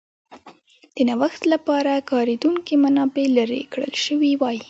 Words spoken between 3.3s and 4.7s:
لرې کړل شوې وای.